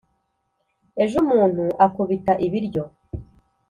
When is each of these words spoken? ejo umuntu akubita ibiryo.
ejo 1.03 1.15
umuntu 1.23 1.65
akubita 1.85 2.33
ibiryo. 2.45 2.83